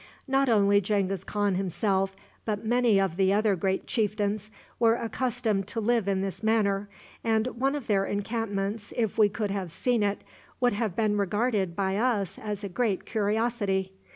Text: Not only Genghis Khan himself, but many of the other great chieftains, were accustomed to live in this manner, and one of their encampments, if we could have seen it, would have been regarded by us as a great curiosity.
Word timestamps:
Not 0.27 0.49
only 0.49 0.81
Genghis 0.81 1.23
Khan 1.23 1.53
himself, 1.53 2.15
but 2.43 2.65
many 2.65 2.99
of 2.99 3.17
the 3.17 3.31
other 3.33 3.55
great 3.55 3.85
chieftains, 3.85 4.49
were 4.79 4.95
accustomed 4.95 5.67
to 5.67 5.79
live 5.79 6.07
in 6.07 6.21
this 6.21 6.41
manner, 6.41 6.89
and 7.23 7.45
one 7.45 7.75
of 7.75 7.85
their 7.85 8.05
encampments, 8.07 8.91
if 8.97 9.19
we 9.19 9.29
could 9.29 9.51
have 9.51 9.69
seen 9.69 10.01
it, 10.01 10.23
would 10.59 10.73
have 10.73 10.95
been 10.95 11.17
regarded 11.19 11.75
by 11.75 11.97
us 11.97 12.39
as 12.39 12.63
a 12.63 12.67
great 12.67 13.05
curiosity. 13.05 13.91